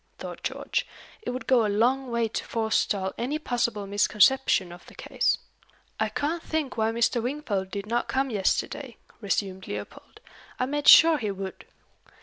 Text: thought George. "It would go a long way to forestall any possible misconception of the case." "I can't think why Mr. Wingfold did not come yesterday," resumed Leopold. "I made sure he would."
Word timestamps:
thought 0.17 0.41
George. 0.41 0.87
"It 1.21 1.29
would 1.29 1.45
go 1.45 1.63
a 1.63 1.69
long 1.69 2.09
way 2.09 2.27
to 2.27 2.43
forestall 2.43 3.13
any 3.19 3.37
possible 3.37 3.85
misconception 3.85 4.71
of 4.71 4.83
the 4.87 4.95
case." 4.95 5.37
"I 5.99 6.09
can't 6.09 6.41
think 6.41 6.75
why 6.75 6.91
Mr. 6.91 7.21
Wingfold 7.21 7.69
did 7.69 7.85
not 7.85 8.07
come 8.07 8.31
yesterday," 8.31 8.97
resumed 9.19 9.67
Leopold. 9.67 10.19
"I 10.59 10.65
made 10.65 10.87
sure 10.87 11.19
he 11.19 11.29
would." 11.29 11.67